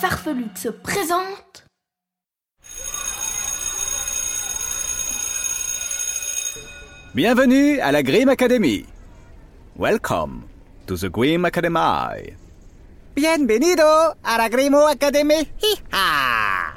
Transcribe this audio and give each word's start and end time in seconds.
Farfelux 0.00 0.48
se 0.54 0.70
présentent 0.70 1.66
Bienvenue 7.14 7.78
à 7.80 7.92
la 7.92 8.02
Grimm 8.02 8.30
Academy. 8.30 8.86
Welcome 9.78 10.44
to 10.86 10.96
the 10.96 11.10
Grimm 11.10 11.44
Academy. 11.44 12.32
Bienvenido 13.14 13.84
a 14.24 14.38
la 14.38 14.48
Grimo 14.48 14.86
Academy. 14.86 15.46
Hi-ha. 15.62 16.72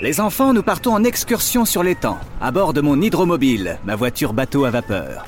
Les 0.00 0.20
enfants, 0.20 0.52
nous 0.52 0.64
partons 0.64 0.94
en 0.94 1.04
excursion 1.04 1.64
sur 1.64 1.84
l'étang, 1.84 2.18
à 2.40 2.50
bord 2.50 2.72
de 2.72 2.80
mon 2.80 3.00
hydromobile, 3.00 3.78
ma 3.84 3.94
voiture 3.94 4.32
bateau 4.32 4.64
à 4.64 4.70
vapeur. 4.70 5.24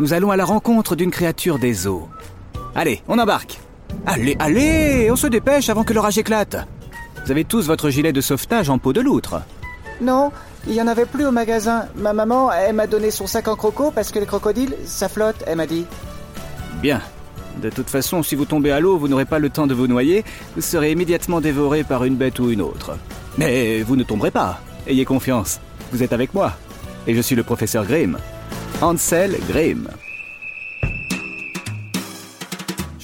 Nous 0.00 0.12
allons 0.12 0.30
à 0.30 0.36
la 0.36 0.44
rencontre 0.44 0.96
d'une 0.96 1.10
créature 1.10 1.58
des 1.58 1.86
eaux. 1.86 2.10
Allez, 2.74 3.00
on 3.08 3.18
embarque. 3.18 3.58
Allez, 4.06 4.36
allez, 4.38 5.10
on 5.10 5.16
se 5.16 5.26
dépêche 5.26 5.68
avant 5.68 5.84
que 5.84 5.92
l'orage 5.92 6.18
éclate. 6.18 6.56
Vous 7.24 7.30
avez 7.30 7.44
tous 7.44 7.66
votre 7.66 7.90
gilet 7.90 8.12
de 8.12 8.20
sauvetage 8.20 8.70
en 8.70 8.78
peau 8.78 8.92
de 8.92 9.00
loutre. 9.00 9.40
Non, 10.00 10.30
il 10.66 10.74
y 10.74 10.82
en 10.82 10.86
avait 10.86 11.06
plus 11.06 11.26
au 11.26 11.30
magasin. 11.30 11.86
Ma 11.96 12.12
maman, 12.12 12.50
elle 12.52 12.74
m'a 12.74 12.86
donné 12.86 13.10
son 13.10 13.26
sac 13.26 13.48
en 13.48 13.56
croco 13.56 13.90
parce 13.90 14.10
que 14.10 14.18
les 14.18 14.26
crocodiles, 14.26 14.74
ça 14.84 15.08
flotte, 15.08 15.42
elle 15.46 15.56
m'a 15.56 15.66
dit. 15.66 15.84
Bien. 16.80 17.02
De 17.60 17.70
toute 17.70 17.90
façon, 17.90 18.22
si 18.22 18.36
vous 18.36 18.44
tombez 18.44 18.70
à 18.70 18.78
l'eau, 18.78 18.98
vous 18.98 19.08
n'aurez 19.08 19.24
pas 19.24 19.40
le 19.40 19.50
temps 19.50 19.66
de 19.66 19.74
vous 19.74 19.88
noyer, 19.88 20.24
vous 20.54 20.62
serez 20.62 20.92
immédiatement 20.92 21.40
dévoré 21.40 21.82
par 21.82 22.04
une 22.04 22.14
bête 22.14 22.38
ou 22.38 22.50
une 22.50 22.62
autre. 22.62 22.96
Mais 23.36 23.82
vous 23.82 23.96
ne 23.96 24.04
tomberez 24.04 24.30
pas. 24.30 24.60
Ayez 24.86 25.04
confiance. 25.04 25.60
Vous 25.92 26.02
êtes 26.02 26.12
avec 26.12 26.34
moi. 26.34 26.52
Et 27.06 27.14
je 27.14 27.20
suis 27.20 27.34
le 27.34 27.42
professeur 27.42 27.84
Grimm. 27.84 28.16
Ansel 28.80 29.36
Grimm. 29.48 29.88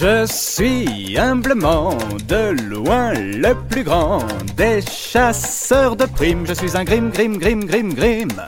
Je 0.06 0.26
suis 0.26 1.18
humblement 1.18 1.96
de 2.28 2.50
loin 2.62 3.14
le 3.14 3.54
plus 3.70 3.84
grand 3.84 4.18
des 4.54 4.82
chasseurs 4.82 5.96
de 5.96 6.04
primes. 6.04 6.46
Je 6.46 6.52
suis 6.52 6.76
un 6.76 6.84
Grimm, 6.84 7.08
Grimm, 7.08 7.38
Grimm, 7.38 7.64
Grimm, 7.64 7.94
Grimm. 7.94 8.44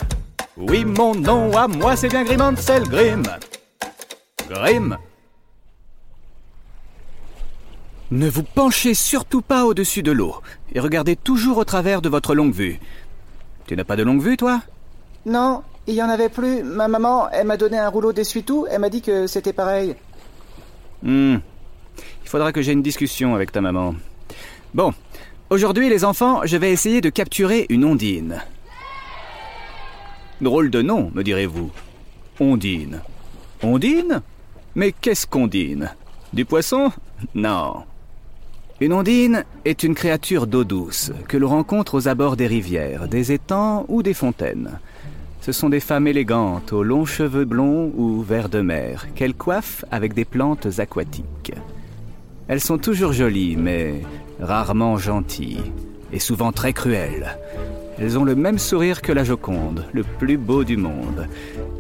Oui, 0.58 0.84
mon 0.84 1.14
nom 1.14 1.56
à 1.56 1.66
moi, 1.66 1.96
c'est 1.96 2.08
bien 2.08 2.24
Grimm 2.24 2.42
Ansel 2.42 2.82
Grimm. 2.82 3.22
Grimm. 4.50 4.98
Ne 8.10 8.28
vous 8.28 8.42
penchez 8.42 8.92
surtout 8.92 9.40
pas 9.40 9.64
au-dessus 9.64 10.02
de 10.02 10.12
l'eau 10.12 10.34
et 10.74 10.80
regardez 10.80 11.16
toujours 11.16 11.56
au 11.56 11.64
travers 11.64 12.02
de 12.02 12.10
votre 12.10 12.34
longue 12.34 12.52
vue. 12.52 12.78
Tu 13.66 13.76
n'as 13.76 13.84
pas 13.84 13.96
de 13.96 14.02
longue 14.02 14.20
vue, 14.20 14.36
toi? 14.36 14.60
Non, 15.24 15.62
il 15.86 15.94
y 15.94 16.02
en 16.02 16.10
avait 16.10 16.28
plus. 16.28 16.62
Ma 16.62 16.86
maman, 16.86 17.30
elle 17.30 17.46
m'a 17.46 17.56
donné 17.56 17.78
un 17.78 17.88
rouleau 17.88 18.12
d'essuie-tout. 18.12 18.66
Elle 18.70 18.80
m'a 18.80 18.90
dit 18.90 19.00
que 19.00 19.26
c'était 19.26 19.54
pareil. 19.54 19.96
Hmm. 21.06 21.36
Il 22.24 22.28
faudra 22.28 22.52
que 22.52 22.60
j'ai 22.60 22.72
une 22.72 22.82
discussion 22.82 23.36
avec 23.36 23.52
ta 23.52 23.60
maman. 23.60 23.94
Bon, 24.74 24.92
aujourd'hui 25.50 25.88
les 25.88 26.04
enfants, 26.04 26.40
je 26.44 26.56
vais 26.56 26.72
essayer 26.72 27.00
de 27.00 27.10
capturer 27.10 27.66
une 27.68 27.84
ondine. 27.84 28.42
Drôle 30.40 30.68
de 30.68 30.82
nom, 30.82 31.12
me 31.14 31.22
direz-vous. 31.22 31.70
Ondine. 32.40 33.00
Ondine? 33.62 34.20
Mais 34.74 34.90
qu'est-ce 34.90 35.28
qu'ondine? 35.28 35.94
Du 36.32 36.44
poisson? 36.44 36.90
Non. 37.36 37.84
Une 38.80 38.92
ondine 38.92 39.44
est 39.64 39.84
une 39.84 39.94
créature 39.94 40.48
d'eau 40.48 40.64
douce 40.64 41.12
que 41.28 41.36
l'on 41.36 41.48
rencontre 41.48 41.94
aux 41.94 42.08
abords 42.08 42.36
des 42.36 42.48
rivières, 42.48 43.06
des 43.06 43.30
étangs 43.30 43.86
ou 43.88 44.02
des 44.02 44.12
fontaines. 44.12 44.80
Ce 45.46 45.52
sont 45.52 45.68
des 45.68 45.78
femmes 45.78 46.08
élégantes 46.08 46.72
aux 46.72 46.82
longs 46.82 47.04
cheveux 47.04 47.44
blonds 47.44 47.92
ou 47.96 48.20
vert 48.20 48.48
de 48.48 48.62
mer 48.62 49.06
qu'elles 49.14 49.36
coiffent 49.36 49.84
avec 49.92 50.12
des 50.12 50.24
plantes 50.24 50.66
aquatiques. 50.80 51.52
Elles 52.48 52.60
sont 52.60 52.78
toujours 52.78 53.12
jolies, 53.12 53.54
mais 53.56 54.02
rarement 54.40 54.98
gentilles, 54.98 55.70
et 56.12 56.18
souvent 56.18 56.50
très 56.50 56.72
cruelles. 56.72 57.38
Elles 57.96 58.18
ont 58.18 58.24
le 58.24 58.34
même 58.34 58.58
sourire 58.58 59.00
que 59.00 59.12
la 59.12 59.22
Joconde, 59.22 59.84
le 59.92 60.02
plus 60.02 60.36
beau 60.36 60.64
du 60.64 60.76
monde. 60.76 61.28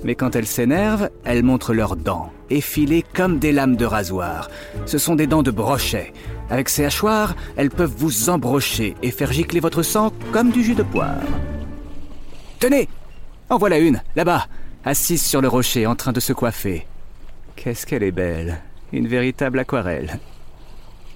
Mais 0.04 0.14
quand 0.14 0.36
elles 0.36 0.46
s'énervent, 0.46 1.10
elles 1.24 1.42
montrent 1.42 1.74
leurs 1.74 1.96
dents, 1.96 2.30
effilées 2.50 3.04
comme 3.14 3.40
des 3.40 3.50
lames 3.50 3.74
de 3.74 3.84
rasoir. 3.84 4.48
Ce 4.84 4.96
sont 4.96 5.16
des 5.16 5.26
dents 5.26 5.42
de 5.42 5.50
brochet. 5.50 6.12
Avec 6.50 6.68
ces 6.68 6.84
hachoirs, 6.84 7.34
elles 7.56 7.70
peuvent 7.70 7.96
vous 7.98 8.30
embrocher 8.30 8.94
et 9.02 9.10
faire 9.10 9.32
gicler 9.32 9.58
votre 9.58 9.82
sang 9.82 10.12
comme 10.30 10.52
du 10.52 10.62
jus 10.62 10.76
de 10.76 10.84
poire. 10.84 11.18
Tenez 12.60 12.88
En 13.48 13.58
voilà 13.58 13.78
une, 13.78 14.02
là-bas, 14.16 14.46
assise 14.84 15.24
sur 15.24 15.40
le 15.40 15.48
rocher 15.48 15.86
en 15.86 15.94
train 15.94 16.12
de 16.12 16.20
se 16.20 16.32
coiffer. 16.32 16.86
Qu'est-ce 17.54 17.86
qu'elle 17.86 18.02
est 18.02 18.12
belle 18.12 18.60
Une 18.92 19.06
véritable 19.06 19.58
aquarelle. 19.58 20.18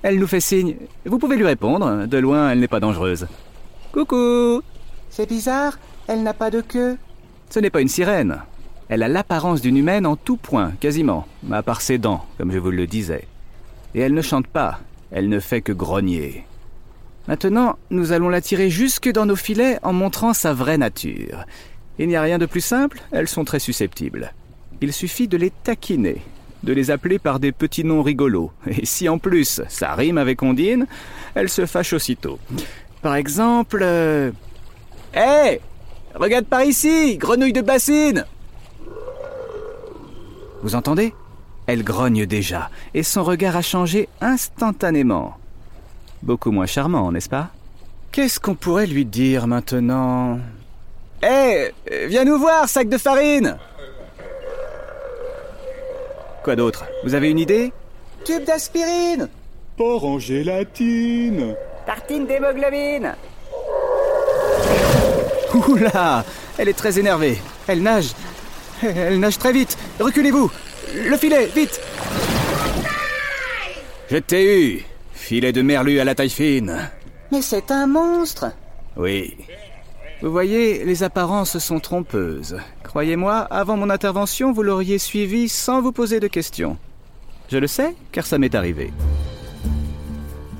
Elle 0.02 0.18
nous 0.18 0.26
fait 0.26 0.40
signe. 0.40 0.76
Vous 1.04 1.18
pouvez 1.18 1.36
lui 1.36 1.44
répondre. 1.44 2.06
De 2.06 2.18
loin, 2.18 2.50
elle 2.50 2.60
n'est 2.60 2.68
pas 2.68 2.80
dangereuse. 2.80 3.26
Coucou 3.92 4.62
C'est 5.10 5.28
bizarre, 5.28 5.78
elle 6.06 6.22
n'a 6.22 6.32
pas 6.32 6.50
de 6.50 6.60
queue. 6.60 6.96
Ce 7.50 7.58
n'est 7.58 7.70
pas 7.70 7.80
une 7.80 7.88
sirène. 7.88 8.42
Elle 8.88 9.02
a 9.02 9.08
l'apparence 9.08 9.60
d'une 9.60 9.76
humaine 9.76 10.06
en 10.06 10.16
tout 10.16 10.36
point, 10.36 10.72
quasiment, 10.80 11.26
à 11.50 11.62
part 11.62 11.80
ses 11.80 11.98
dents, 11.98 12.24
comme 12.38 12.52
je 12.52 12.58
vous 12.58 12.70
le 12.70 12.86
disais. 12.86 13.26
Et 13.94 14.00
elle 14.00 14.14
ne 14.14 14.22
chante 14.22 14.46
pas, 14.46 14.80
elle 15.10 15.28
ne 15.28 15.40
fait 15.40 15.60
que 15.60 15.72
grogner. 15.72 16.44
Maintenant, 17.28 17.76
nous 17.90 18.12
allons 18.12 18.28
la 18.28 18.40
tirer 18.40 18.70
jusque 18.70 19.10
dans 19.10 19.26
nos 19.26 19.36
filets 19.36 19.78
en 19.82 19.92
montrant 19.92 20.32
sa 20.32 20.52
vraie 20.52 20.78
nature. 20.78 21.44
Il 22.00 22.08
n'y 22.08 22.16
a 22.16 22.22
rien 22.22 22.38
de 22.38 22.46
plus 22.46 22.62
simple, 22.62 22.98
elles 23.12 23.28
sont 23.28 23.44
très 23.44 23.58
susceptibles. 23.58 24.32
Il 24.80 24.90
suffit 24.94 25.28
de 25.28 25.36
les 25.36 25.50
taquiner, 25.50 26.22
de 26.62 26.72
les 26.72 26.90
appeler 26.90 27.18
par 27.18 27.38
des 27.40 27.52
petits 27.52 27.84
noms 27.84 28.02
rigolos. 28.02 28.50
Et 28.66 28.86
si 28.86 29.06
en 29.06 29.18
plus 29.18 29.60
ça 29.68 29.94
rime 29.94 30.16
avec 30.16 30.42
Ondine, 30.42 30.86
elles 31.34 31.50
se 31.50 31.66
fâchent 31.66 31.92
aussitôt. 31.92 32.38
Par 33.02 33.16
exemple... 33.16 33.80
euh, 33.82 34.30
Hé 35.14 35.60
Regarde 36.14 36.46
par 36.46 36.64
ici, 36.64 37.18
grenouille 37.18 37.52
de 37.52 37.60
bassine 37.60 38.24
Vous 40.62 40.74
entendez? 40.74 41.12
Elle 41.66 41.84
grogne 41.84 42.24
déjà, 42.24 42.70
et 42.94 43.02
son 43.02 43.24
regard 43.24 43.56
a 43.56 43.62
changé 43.62 44.08
instantanément. 44.22 45.36
Beaucoup 46.22 46.50
moins 46.50 46.64
charmant, 46.66 47.12
n'est-ce 47.12 47.28
pas? 47.28 47.50
Qu'est-ce 48.10 48.40
qu'on 48.40 48.54
pourrait 48.54 48.86
lui 48.86 49.04
dire 49.04 49.46
maintenant? 49.46 50.40
Hé 51.22 51.72
Viens 52.06 52.24
nous 52.24 52.38
voir, 52.38 52.68
sac 52.68 52.88
de 52.88 52.98
farine 52.98 53.56
Quoi 56.42 56.56
d'autre? 56.56 56.84
Vous 57.04 57.14
avez 57.14 57.30
une 57.30 57.38
idée? 57.38 57.72
Tube 58.24 58.44
d'aspirine 58.44 59.28
Porc 59.76 60.04
en 60.04 60.18
gélatine. 60.18 61.54
Tartine 61.86 62.26
d'hémoglobine 62.26 63.14
Oula 65.54 66.24
Elle 66.58 66.68
est 66.68 66.74
très 66.78 66.98
énervée. 66.98 67.38
Elle 67.66 67.82
nage. 67.82 68.12
Elle 68.82 69.20
nage 69.20 69.38
très 69.38 69.52
vite. 69.52 69.76
Reculez-vous 69.98 70.50
Le 70.94 71.16
filet, 71.16 71.46
vite 71.46 71.80
Je 74.10 74.16
t'ai 74.16 74.62
eu 74.68 74.84
Filet 75.12 75.52
de 75.52 75.62
merlu 75.62 76.00
à 76.00 76.04
la 76.04 76.14
taille 76.14 76.30
fine. 76.30 76.90
Mais 77.30 77.42
c'est 77.42 77.70
un 77.70 77.86
monstre 77.86 78.52
Oui. 78.96 79.36
Vous 80.22 80.30
voyez, 80.30 80.84
les 80.84 81.02
apparences 81.02 81.56
sont 81.58 81.80
trompeuses. 81.80 82.58
Croyez-moi, 82.82 83.38
avant 83.38 83.78
mon 83.78 83.88
intervention, 83.88 84.52
vous 84.52 84.62
l'auriez 84.62 84.98
suivi 84.98 85.48
sans 85.48 85.80
vous 85.80 85.92
poser 85.92 86.20
de 86.20 86.26
questions. 86.26 86.76
Je 87.48 87.56
le 87.56 87.66
sais, 87.66 87.94
car 88.12 88.26
ça 88.26 88.38
m'est 88.38 88.54
arrivé. 88.54 88.92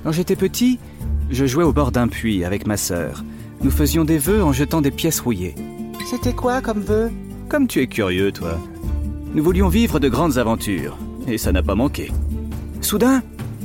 Quand 0.03 0.11
j'étais 0.11 0.35
petit, 0.35 0.79
je 1.29 1.45
jouais 1.45 1.63
au 1.63 1.73
bord 1.73 1.91
d'un 1.91 2.07
puits 2.07 2.43
avec 2.43 2.65
ma 2.65 2.75
sœur. 2.75 3.23
Nous 3.61 3.69
faisions 3.69 4.03
des 4.03 4.17
vœux 4.17 4.43
en 4.43 4.51
jetant 4.51 4.81
des 4.81 4.89
pièces 4.89 5.19
rouillées. 5.19 5.53
C'était 6.09 6.33
quoi 6.33 6.61
comme 6.61 6.81
vœu? 6.81 7.11
Comme 7.47 7.67
tu 7.67 7.81
es 7.81 7.87
curieux, 7.87 8.31
toi. 8.31 8.57
Nous 9.35 9.43
voulions 9.43 9.67
vivre 9.67 9.99
de 9.99 10.09
grandes 10.09 10.39
aventures, 10.39 10.97
et 11.27 11.37
ça 11.37 11.51
n'a 11.51 11.61
pas 11.61 11.75
manqué. 11.75 12.11
Soudain, 12.81 13.21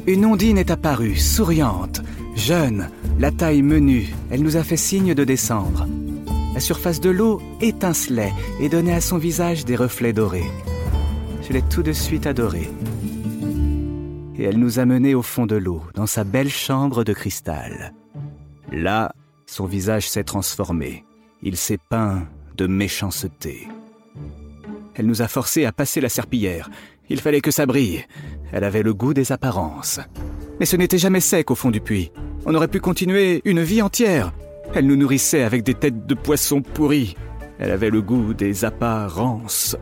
une 0.06 0.26
ondine 0.26 0.58
est 0.58 0.70
apparue, 0.70 1.16
souriante, 1.16 2.02
jeune, 2.36 2.90
la 3.18 3.30
taille 3.30 3.62
menue. 3.62 4.14
Elle 4.30 4.42
nous 4.42 4.56
a 4.56 4.62
fait 4.62 4.76
signe 4.76 5.14
de 5.14 5.24
descendre. 5.24 5.86
La 6.54 6.60
surface 6.60 7.00
de 7.00 7.10
l'eau 7.10 7.40
étincelait 7.60 8.32
et 8.60 8.68
donnait 8.68 8.94
à 8.94 9.00
son 9.00 9.18
visage 9.18 9.64
des 9.64 9.76
reflets 9.76 10.12
dorés. 10.12 10.50
Je 11.42 11.52
l'ai 11.52 11.62
tout 11.62 11.82
de 11.82 11.92
suite 11.92 12.26
adorée. 12.26 12.70
Et 14.38 14.42
elle 14.42 14.58
nous 14.58 14.78
a 14.78 14.84
menés 14.84 15.14
au 15.14 15.22
fond 15.22 15.46
de 15.46 15.56
l'eau, 15.56 15.82
dans 15.94 16.06
sa 16.06 16.24
belle 16.24 16.50
chambre 16.50 17.04
de 17.04 17.12
cristal. 17.12 17.94
Là, 18.70 19.14
son 19.46 19.64
visage 19.64 20.08
s'est 20.08 20.24
transformé. 20.24 21.04
Il 21.42 21.56
s'est 21.56 21.78
peint 21.88 22.26
de 22.56 22.66
méchanceté. 22.66 23.68
Elle 24.94 25.06
nous 25.06 25.22
a 25.22 25.28
forcés 25.28 25.64
à 25.64 25.72
passer 25.72 26.00
la 26.00 26.08
serpillière. 26.08 26.70
Il 27.08 27.20
fallait 27.20 27.40
que 27.40 27.50
ça 27.50 27.66
brille. 27.66 28.04
Elle 28.52 28.64
avait 28.64 28.82
le 28.82 28.94
goût 28.94 29.14
des 29.14 29.30
apparences. 29.30 30.00
Mais 30.58 30.66
ce 30.66 30.76
n'était 30.76 30.98
jamais 30.98 31.20
sec 31.20 31.50
au 31.50 31.54
fond 31.54 31.70
du 31.70 31.80
puits. 31.80 32.10
On 32.48 32.54
aurait 32.54 32.68
pu 32.68 32.78
continuer 32.78 33.42
une 33.44 33.60
vie 33.60 33.82
entière. 33.82 34.32
Elle 34.72 34.86
nous 34.86 34.94
nourrissait 34.94 35.42
avec 35.42 35.64
des 35.64 35.74
têtes 35.74 36.06
de 36.06 36.14
poissons 36.14 36.62
pourris. 36.62 37.16
Elle 37.58 37.72
avait 37.72 37.90
le 37.90 38.00
goût 38.00 38.34
des 38.34 38.64
apparences. 38.64 39.76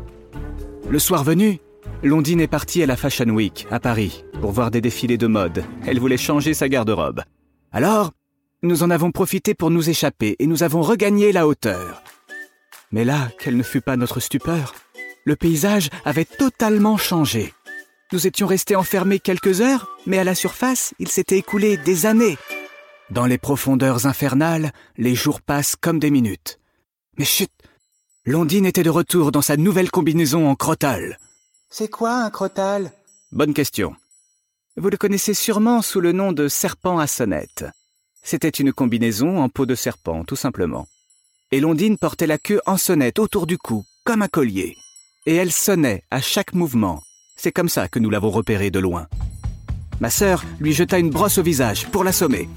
Le 0.88 0.99
soir 0.99 1.25
venu, 1.25 1.61
Londine 2.02 2.40
est 2.40 2.46
partie 2.46 2.82
à 2.82 2.87
la 2.87 2.96
Fashion 2.96 3.28
Week, 3.28 3.66
à 3.70 3.81
Paris, 3.81 4.25
pour 4.40 4.52
voir 4.52 4.70
des 4.70 4.81
défilés 4.81 5.19
de 5.19 5.26
mode. 5.26 5.62
Elle 5.87 6.00
voulait 6.00 6.16
changer 6.16 6.55
sa 6.55 6.70
garde-robe. 6.70 7.20
Alors, 7.70 8.12
nous 8.62 8.82
en 8.82 8.88
avons 8.88 9.11
profité 9.11 9.52
pour 9.52 9.70
nous 9.70 9.90
échapper 9.90 10.34
et 10.38 10.46
nous 10.46 10.62
avons 10.62 10.81
regagné 10.81 11.32
la 11.32 11.46
hauteur. 11.46 12.02
Mais 12.93 13.05
là, 13.05 13.28
quelle 13.38 13.58
ne 13.58 13.62
fut 13.62 13.82
pas 13.82 13.99
notre 13.99 14.20
stupeur 14.20 14.75
Le 15.25 15.37
paysage 15.37 15.90
avait 16.06 16.25
totalement 16.25 16.96
changé. 16.96 17.52
Nous 18.14 18.28
étions 18.28 18.46
restés 18.46 18.76
enfermés 18.76 19.19
quelques 19.19 19.61
heures, 19.61 19.88
mais 20.06 20.19
à 20.19 20.25
la 20.25 20.37
surface, 20.37 20.94
il 21.00 21.08
s'était 21.08 21.38
écoulé 21.38 21.76
des 21.78 22.06
années. 22.06 22.38
Dans 23.11 23.26
les 23.26 23.38
profondeurs 23.38 24.06
infernales, 24.06 24.70
les 24.96 25.16
jours 25.16 25.40
passent 25.40 25.75
comme 25.75 25.99
des 25.99 26.12
minutes. 26.12 26.61
Mais 27.19 27.25
chut 27.25 27.50
Londine 28.25 28.66
était 28.66 28.84
de 28.84 28.90
retour 28.90 29.32
dans 29.32 29.43
sa 29.43 29.56
nouvelle 29.56 29.90
combinaison 29.90 30.49
en 30.49 30.55
crotal. 30.55 31.19
C'est 31.69 31.90
quoi 31.90 32.12
un 32.12 32.31
crotal 32.31 32.93
Bonne 33.32 33.52
question. 33.52 33.96
Vous 34.76 34.90
le 34.90 34.96
connaissez 34.96 35.34
sûrement 35.34 35.82
sous 35.82 36.00
le 36.00 36.12
nom 36.12 36.31
de 36.31 36.46
serpent 36.46 37.00
à 37.00 37.08
sonnette. 37.08 37.64
C'était 38.22 38.49
une 38.49 38.72
combinaison 38.72 39.43
en 39.43 39.49
peau 39.49 39.66
de 39.66 39.75
serpent, 39.75 40.22
tout 40.22 40.37
simplement. 40.37 40.87
Et 41.50 41.58
Londine 41.58 41.99
portait 41.99 42.28
la 42.28 42.38
queue 42.38 42.61
en 42.64 42.76
sonnette 42.76 43.19
autour 43.19 43.49
du 43.49 43.58
cou, 43.58 43.84
comme 44.05 44.22
un 44.22 44.28
collier. 44.28 44.76
Et 45.26 45.34
elle 45.34 45.50
sonnait 45.50 46.05
à 46.12 46.20
chaque 46.20 46.55
mouvement. 46.55 47.02
C'est 47.37 47.53
comme 47.53 47.69
ça 47.69 47.89
que 47.89 47.99
nous 47.99 48.11
l'avons 48.11 48.31
repérée 48.31 48.71
de 48.71 48.79
loin. 48.79 49.07
Ma 50.01 50.11
sœur 50.11 50.45
lui 50.61 50.73
jeta 50.73 50.99
une 50.99 51.11
brosse 51.11 51.39
au 51.39 51.43
visage 51.43 51.87
pour 51.89 52.05
l'assommer. 52.05 52.49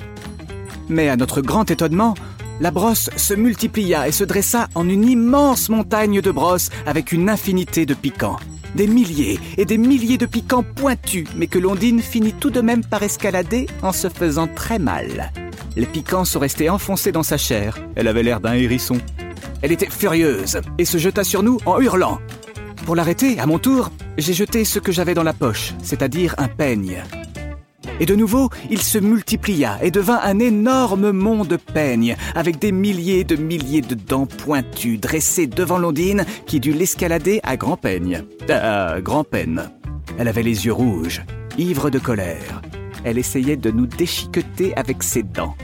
Mais 0.90 1.10
à 1.10 1.18
notre 1.18 1.42
grand 1.42 1.70
étonnement, 1.70 2.14
la 2.60 2.72
brosse 2.72 3.10
se 3.16 3.34
multiplia 3.34 4.08
et 4.08 4.12
se 4.12 4.24
dressa 4.24 4.68
en 4.76 4.88
une 4.88 5.04
immense 5.04 5.70
montagne 5.70 6.22
de 6.22 6.32
brosses 6.32 6.70
avec 6.86 7.12
une 7.12 7.30
infinité 7.30 7.86
de 7.86 7.94
piquants. 7.94 8.38
Des 8.76 8.88
milliers 8.88 9.40
et 9.58 9.66
des 9.66 9.78
milliers 9.78 10.18
de 10.18 10.26
piquants 10.26 10.64
pointus, 10.64 11.28
mais 11.36 11.48
que 11.48 11.60
Londine 11.60 12.02
finit 12.02 12.34
tout 12.34 12.50
de 12.50 12.62
même 12.62 12.84
par 12.86 13.04
escalader 13.04 13.68
en 13.82 13.92
se 13.92 14.10
faisant 14.10 14.48
très 14.48 14.80
mal. 14.80 15.32
Les 15.76 15.86
piquants 15.86 16.26
sont 16.26 16.40
restés 16.40 16.70
enfoncés 16.70 17.12
dans 17.12 17.24
sa 17.24 17.38
chair. 17.38 17.78
Elle 17.96 18.08
avait 18.08 18.24
l'air 18.24 18.40
d'un 18.40 18.54
hérisson. 18.54 18.98
Elle 19.62 19.72
était 19.72 19.90
furieuse 19.90 20.60
et 20.78 20.86
se 20.86 20.98
jeta 20.98 21.24
sur 21.24 21.44
nous 21.44 21.60
en 21.66 21.80
hurlant. 21.80 22.20
Pour 22.86 22.96
l'arrêter, 22.96 23.40
à 23.40 23.46
mon 23.46 23.60
tour, 23.60 23.92
j'ai 24.18 24.34
jeté 24.34 24.66
ce 24.66 24.80
que 24.80 24.92
j'avais 24.92 25.14
dans 25.14 25.24
la 25.24 25.34
poche, 25.34 25.74
c'est-à-dire 25.82 26.36
un 26.38 26.48
peigne. 26.48 27.04
Et 28.00 28.06
de 28.06 28.16
nouveau, 28.16 28.50
il 28.70 28.82
se 28.82 28.98
multiplia 28.98 29.80
et 29.82 29.92
devint 29.92 30.20
un 30.24 30.40
énorme 30.40 31.12
mont 31.12 31.46
de 31.46 31.56
peignes, 31.56 32.16
avec 32.36 32.60
des 32.60 32.72
milliers 32.72 33.24
de 33.24 33.36
milliers 33.36 33.82
de 33.82 33.96
dents 33.96 34.28
pointues 34.28 34.98
dressées 34.98 35.48
devant 35.48 35.80
Londine, 35.80 36.26
qui 36.46 36.60
dut 36.60 36.74
l'escalader 36.74 37.40
à 37.44 37.58
grand 37.58 37.78
peigne. 37.78 38.24
À 38.50 39.02
grand 39.02 39.24
peine. 39.24 39.70
Elle 40.18 40.28
avait 40.28 40.44
les 40.44 40.66
yeux 40.66 40.74
rouges, 40.74 41.24
ivre 41.58 41.90
de 41.90 42.00
colère. 42.00 42.62
Elle 43.04 43.18
essayait 43.18 43.58
de 43.58 43.72
nous 43.72 43.88
déchiqueter 43.88 44.76
avec 44.76 45.02
ses 45.02 45.24
dents. 45.24 45.56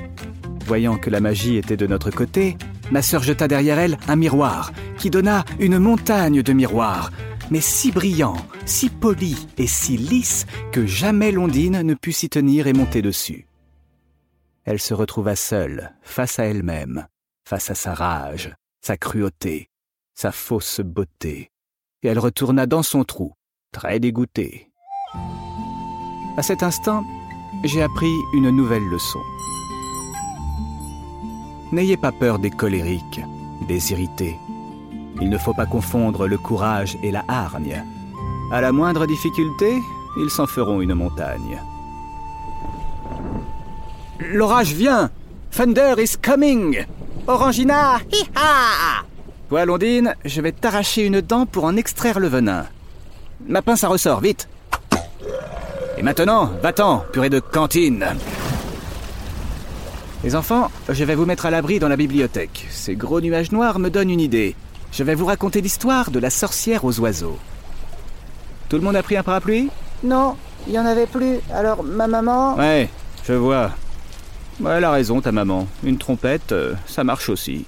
Voyant 0.65 0.97
que 0.97 1.09
la 1.09 1.19
magie 1.19 1.57
était 1.57 1.77
de 1.77 1.87
notre 1.87 2.09
côté, 2.09 2.57
ma 2.91 3.01
sœur 3.01 3.21
jeta 3.21 3.47
derrière 3.47 3.79
elle 3.79 3.97
un 4.07 4.15
miroir, 4.15 4.71
qui 4.97 5.09
donna 5.09 5.43
une 5.59 5.77
montagne 5.77 6.41
de 6.41 6.53
miroirs, 6.53 7.11
mais 7.51 7.61
si 7.61 7.91
brillant, 7.91 8.37
si 8.65 8.89
poli 8.89 9.47
et 9.57 9.67
si 9.67 9.97
lisse 9.97 10.45
que 10.71 10.85
jamais 10.85 11.31
Londine 11.31 11.81
ne 11.81 11.93
put 11.93 12.13
s'y 12.13 12.29
tenir 12.29 12.67
et 12.67 12.73
monter 12.73 13.01
dessus. 13.01 13.47
Elle 14.65 14.79
se 14.79 14.93
retrouva 14.93 15.35
seule, 15.35 15.93
face 16.01 16.39
à 16.39 16.45
elle-même, 16.45 17.07
face 17.47 17.69
à 17.69 17.75
sa 17.75 17.93
rage, 17.93 18.53
sa 18.81 18.97
cruauté, 18.97 19.69
sa 20.15 20.31
fausse 20.31 20.79
beauté, 20.79 21.51
et 22.01 22.07
elle 22.07 22.19
retourna 22.19 22.65
dans 22.65 22.83
son 22.83 23.03
trou, 23.03 23.33
très 23.71 23.99
dégoûtée. 23.99 24.71
À 26.37 26.41
cet 26.41 26.63
instant, 26.63 27.03
j'ai 27.63 27.81
appris 27.81 28.13
une 28.33 28.49
nouvelle 28.49 28.83
leçon. 28.89 29.21
N'ayez 31.71 31.97
pas 31.97 32.11
peur 32.11 32.39
des 32.39 32.51
colériques, 32.51 33.21
des 33.67 33.91
irrités. 33.91 34.35
Il 35.21 35.29
ne 35.29 35.37
faut 35.37 35.53
pas 35.53 35.65
confondre 35.65 36.27
le 36.27 36.37
courage 36.37 36.97
et 37.03 37.11
la 37.11 37.23
hargne. 37.27 37.83
À 38.51 38.61
la 38.61 38.71
moindre 38.71 39.05
difficulté, 39.05 39.81
ils 40.17 40.29
s'en 40.29 40.47
feront 40.47 40.81
une 40.81 40.93
montagne. 40.93 41.59
L'orage 44.19 44.73
vient 44.73 45.09
Thunder 45.51 45.95
is 45.97 46.17
coming 46.21 46.85
Orangina, 47.27 47.99
hi-ha 48.11 49.03
Toi, 49.49 49.65
Londine, 49.65 50.15
je 50.25 50.41
vais 50.41 50.51
t'arracher 50.51 51.05
une 51.05 51.21
dent 51.21 51.45
pour 51.45 51.63
en 51.63 51.75
extraire 51.77 52.19
le 52.19 52.27
venin. 52.27 52.65
Ma 53.47 53.61
pince 53.61 53.85
ressort, 53.85 54.19
vite 54.19 54.49
Et 55.97 56.03
maintenant, 56.03 56.51
va-t'en, 56.61 57.05
purée 57.11 57.29
de 57.29 57.39
cantine 57.39 58.05
Les 60.23 60.35
enfants, 60.35 60.69
je 60.89 61.03
vais 61.03 61.15
vous 61.15 61.25
mettre 61.25 61.45
à 61.45 61.51
l'abri 61.51 61.79
dans 61.79 61.87
la 61.87 61.97
bibliothèque. 61.97 62.67
Ces 62.69 62.95
gros 62.95 63.21
nuages 63.21 63.51
noirs 63.51 63.79
me 63.79 63.89
donnent 63.89 64.09
une 64.09 64.19
idée. 64.19 64.55
Je 64.93 65.03
vais 65.03 65.15
vous 65.15 65.25
raconter 65.25 65.59
l'histoire 65.59 66.11
de 66.11 66.19
la 66.19 66.29
sorcière 66.29 66.85
aux 66.85 66.99
oiseaux. 66.99 67.39
Tout 68.69 68.75
le 68.75 68.83
monde 68.83 68.95
a 68.95 69.01
pris 69.01 69.17
un 69.17 69.23
parapluie? 69.23 69.69
Non, 70.03 70.35
il 70.67 70.73
y 70.73 70.79
en 70.79 70.85
avait 70.85 71.07
plus. 71.07 71.39
Alors 71.51 71.83
ma 71.83 72.05
maman. 72.05 72.55
Ouais, 72.55 72.89
je 73.27 73.33
vois. 73.33 73.71
Elle 74.63 74.83
a 74.83 74.91
raison, 74.91 75.19
ta 75.19 75.31
maman. 75.31 75.67
Une 75.83 75.97
trompette, 75.97 76.51
euh, 76.51 76.75
ça 76.85 77.03
marche 77.03 77.29
aussi. 77.29 77.65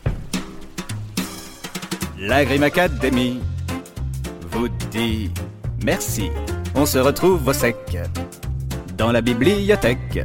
La 2.20 2.46
Grim 2.46 2.62
Academy 2.62 3.40
vous 4.52 4.68
dit 4.92 5.32
merci. 5.84 6.30
On 6.76 6.86
se 6.86 7.00
retrouve 7.00 7.48
au 7.48 7.54
sec 7.54 7.98
dans 9.00 9.12
la 9.12 9.22
bibliothèque. 9.22 10.20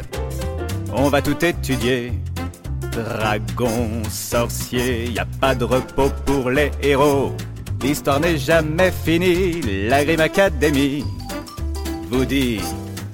On 0.92 1.09
va 1.09 1.23
tout 1.23 1.42
étudier. 1.42 2.12
Dragon, 2.92 4.02
sorcier, 4.11 5.11
y 5.11 5.18
a 5.18 5.26
pas 5.40 5.54
de 5.54 5.64
repos 5.64 6.11
pour 6.26 6.50
les 6.50 6.70
héros. 6.82 7.37
L'histoire 7.82 8.20
n'est 8.20 8.38
jamais 8.38 8.90
finie, 8.90 9.61
la 9.88 10.04
Grim 10.04 10.20
Academy 10.20 11.04
vous 12.11 12.25
dit 12.25 12.61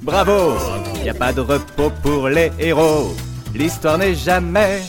bravo, 0.02 0.56
y 1.04 1.08
a 1.08 1.14
pas 1.14 1.32
de 1.32 1.42
repos 1.42 1.92
pour 2.02 2.28
les 2.28 2.50
héros. 2.58 3.14
L'histoire 3.54 3.98
n'est 3.98 4.14
jamais 4.14 4.80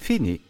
finie. 0.00 0.40